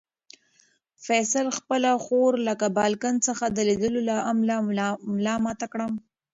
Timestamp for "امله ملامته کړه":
4.31-5.87